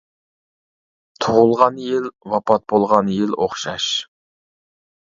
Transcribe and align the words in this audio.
تۇغۇلغان 1.25 1.77
يىل، 1.83 2.09
ۋاپات 2.35 2.67
بولغان 2.75 3.17
يىل 3.21 3.39
ئوخشاش. 3.39 3.93